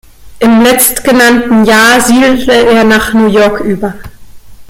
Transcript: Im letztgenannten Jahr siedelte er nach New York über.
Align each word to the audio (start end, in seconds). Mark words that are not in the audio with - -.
Im 0.39 0.61
letztgenannten 0.63 1.63
Jahr 1.63 2.01
siedelte 2.01 2.51
er 2.53 2.83
nach 2.83 3.13
New 3.13 3.27
York 3.27 3.59
über. 3.59 3.93